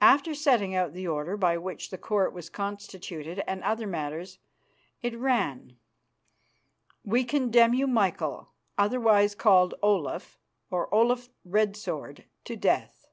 [0.00, 4.38] After setting out the order by which the Court was constituted and other matters,
[5.02, 5.76] it ran:
[7.04, 10.38] "We condemn you, Michael, otherwise called Olaf
[10.70, 13.04] or Olaf Red Sword, to death.